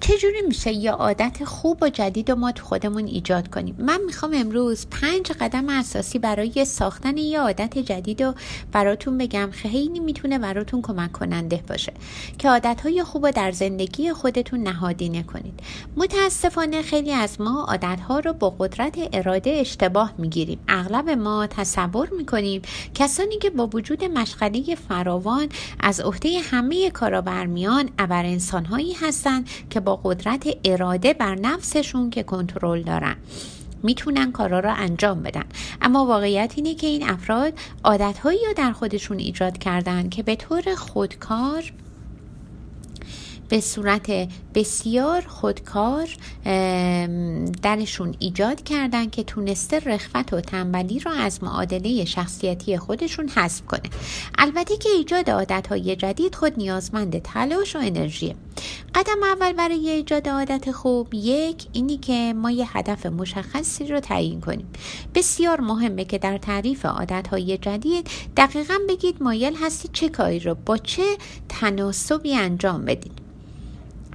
[0.00, 4.32] چجوری میشه یا عادت خوب و جدید و ما تو خودمون ایجاد کنیم؟ من می‌خوام
[4.34, 8.34] امروز پنج قدم اساسی برای ساختن یه عادت جدید و
[8.72, 11.92] براتون بگم خیلی می‌تونه براتون کمک کننده باشه
[12.38, 15.60] که عادت های خوب رو در زندگی خودتون نهادینه کنید
[15.96, 20.58] متاسفانه خیلی از ما عادت ها رو با قدرت اراده اشتباه می‌گیریم.
[20.68, 22.62] اغلب ما تصور می‌کنیم
[22.94, 25.48] کسانی که با وجود مشغله فراوان
[25.80, 32.10] از عهده همه کارا برمیان ابر انسان هایی هستند که با قدرت اراده بر نفسشون
[32.10, 33.16] که کنترل دارن.
[33.82, 35.44] می‌تونن کارا را انجام بدن.
[35.82, 37.52] اما واقعیت اینه که این افراد
[37.84, 41.72] عادتهایی رو در خودشون ایجاد کردن که به طور خودکار
[43.48, 46.08] به صورت بسیار خودکار
[47.62, 53.90] درشون ایجاد کردن که تونسته رخوت و تنبلی را از معادله شخصیتی خودشون حذف کنه.
[54.38, 58.34] البته که ایجاد عادتهای جدید خود نیازمند تلاش و انرژیه.
[58.98, 64.40] قدم اول برای ایجاد عادت خوب یک اینی که ما یه هدف مشخصی رو تعیین
[64.40, 64.68] کنیم.
[65.14, 70.76] بسیار مهمه که در تعریف عادتهای جدید دقیقا بگید مایل هستی چه کاری رو با
[70.76, 71.02] چه
[71.48, 73.17] تناسبی انجام بدید.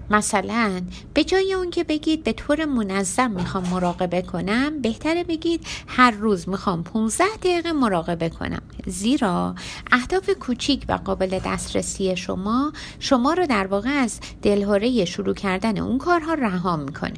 [0.09, 0.81] مثلا
[1.13, 6.49] به جای اون که بگید به طور منظم می‌خوام مراقبه کنم بهتره بگید هر روز
[6.49, 8.61] می‌خوام 15 دقیقه مراقبه کنم.
[8.87, 9.55] زیرا
[9.91, 15.97] اهداف کوچیک و قابل دسترسی شما شما رو در واقع از دلهوره شروع کردن اون
[15.97, 17.13] کارها رها می‌کنه.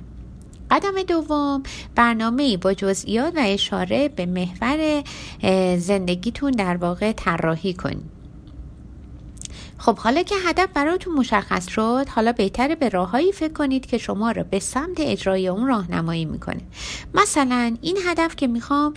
[0.72, 1.64] قدم دوم
[1.96, 5.04] برنامه با جزئیات و اشاره به محور
[5.78, 8.15] زندگیتون در واقع طراحی کنید.
[9.78, 14.32] خب حالا که هدف براتون مشخص شد حالا بهتره به راههایی فکر کنید که شما
[14.32, 16.62] را به سمت اجرای اون راهنمایی می‌کنه.
[17.14, 18.94] مثلا این هدف که می‌خوام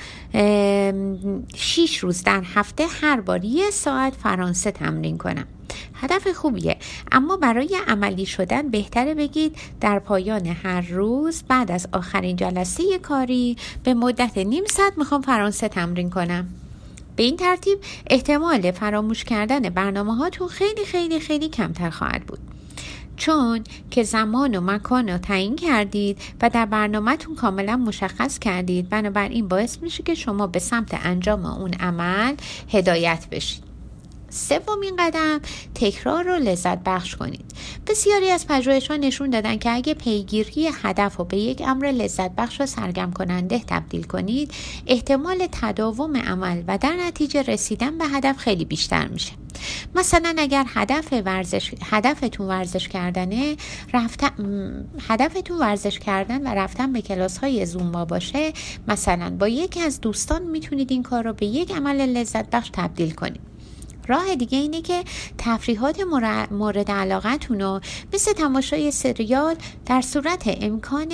[1.55, 5.47] 6 روز در هفته هر بار یه ساعت فرانسه تمرین کنم.
[5.95, 6.77] هدف خوبیه.
[7.13, 13.57] اما برای عملی شدن بهتره بگید در پایان هر روز بعد از آخرین جلسه کاری
[13.85, 16.49] به مدت نیم ساعت می‌خوام فرانسه تمرین کنم.
[17.19, 17.79] به این ترتیب
[18.11, 22.39] احتمال فراموش کردن برنامه هاتون خیلی خیلی خیلی کمتر خواهد بود.
[23.17, 29.49] چون که زمان و مکان رو تعیین کردید و در برنامهتون کاملا مشخص کردید بنابراین
[29.49, 32.35] باعث میشه که شما به سمت انجام اون عمل
[32.73, 33.68] هدایت بشید.
[34.31, 35.41] سومین قدم
[35.75, 37.45] تکرار رو لذت بخش کنید.
[37.87, 38.47] بسیاری از
[38.89, 43.11] ها نشون دادن که اگه پیگیری هدف رو به یک امر لذت بخش و سرگم
[43.15, 44.53] کننده تبدیل کنید
[44.87, 49.33] احتمال تداوم عمل و در نتیجه رسیدن به هدف خیلی بیشتر میشه.
[49.95, 53.57] مثلا اگر هدف ورزش هدفتون ورزش کردنه
[53.95, 58.53] رفتن هدفتون ورزش کردن و رفتن به کلاس های زومبا باشه
[58.89, 63.11] مثلا با یکی از دوستان می‌تونید این کار رو به یک عمل لذت بخش تبدیل
[63.11, 63.41] کنید.
[64.09, 65.05] راه دیگه اینه که
[65.39, 66.01] تفریحات
[66.51, 67.81] مورد علاقتون رو
[68.15, 69.55] مثل تماشای سریال
[69.87, 71.13] در صورت امکان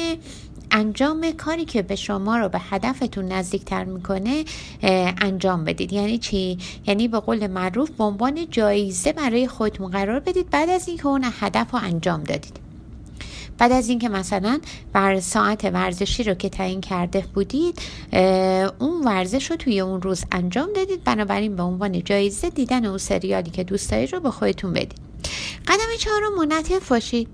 [0.71, 4.45] انجام کاری که به شما رو به هدفتون نزدیکتر می‌کنه
[5.23, 5.93] انجام بدید.
[5.93, 10.89] یعنی چی؟ یعنی به قول معروف به عنوان جایزه برای خودتون قرار بدید بعد از
[10.89, 12.64] اینکه اون هدف رو انجام دادید.
[13.59, 14.61] بعد از اینکه مثلا
[14.93, 17.79] بر ساعت ورزشی رو که تعیین کرده بودید
[18.79, 21.05] اون ورزش رو توی اون روز انجام دادید.
[21.05, 24.99] بنابراین به عنوان جایزه دیدن اون سریالی که دوست دارید رو به خودتون بدید.
[25.67, 27.29] قدم چهارم منطف باشید.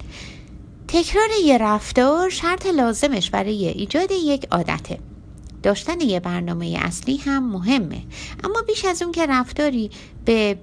[0.88, 4.98] تکرار یه رفتار شرط لازمش برای ایجاد یک عادته.
[5.62, 8.02] داشتن یه برنامه اصلی هم مهمه.
[8.44, 9.90] اما بیش از اون که رفتاری
[10.24, 10.58] به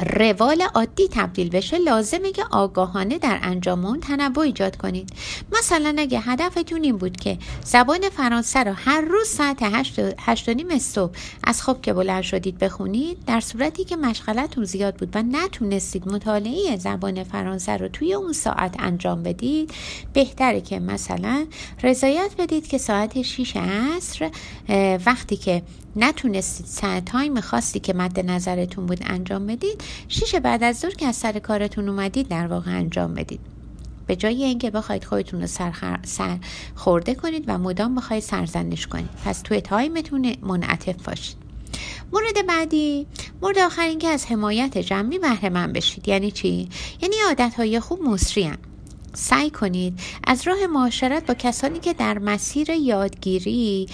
[0.00, 5.10] روال عادی تبدیل بشه لازمه که آگاهانه در انجام اون تنوع ایجاد کنید.
[5.58, 10.78] مثلا اگه هدفتون این بود که زبان فرانسه رو هر روز ساعت هشت, هشت نیم
[10.78, 11.12] صبح
[11.44, 16.76] از خواب که بلند شدید بخونید در صورتی که مشغلتون زیاد بود و نتونستید مطالعه
[16.76, 19.70] زبان فرانسه رو توی اون ساعت انجام بدید
[20.12, 21.46] بهتره که مثلا
[21.82, 24.30] رضایت بدید که ساعت 6 عصر
[25.06, 25.62] وقتی که
[25.96, 31.06] نتونستید ساعت time خاصی که مد نظرتون بود انجام بدید شیش بعد از ظهر که
[31.06, 33.40] از سر کارتون اومدید در واقع انجام بدید.
[34.06, 36.38] به جای اینکه بخواید خودتون رو سر, سر
[36.74, 39.08] خورده کنید و مدام بخواید سرزنش کنید.
[39.24, 41.36] پس توی time تون منعطف باشید.
[42.12, 43.06] مورد بعدی
[43.42, 46.08] مورد آخر اینکه از حمایت جمعی بهره‌مند بشید.
[46.08, 46.68] یعنی چی؟
[47.02, 48.50] یعنی عادت های خوب مصری
[49.14, 53.86] سعی کنید از راه معاشرت با کسانی که در مسیر یادگیری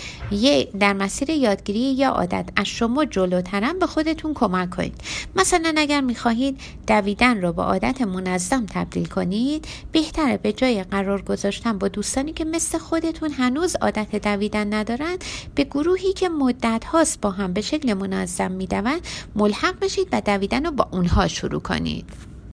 [0.80, 5.00] در مسیر یادگیری یا عادت از شما جلوترن به خودتون کمک کنید.
[5.36, 11.78] مثلا اگر می‌خواهید دویدن رو با عادت منظم تبدیل کنید بهتره به جای قرار گذاشتن
[11.78, 15.24] با دوستانی که مثل خودتون هنوز عادت دویدن ندارند
[15.54, 19.00] به گروهی که مدت هاست با هم به شکل منظم می‌دوند
[19.34, 22.29] ملحق بشید و دویدن رو با اونها شروع کنید.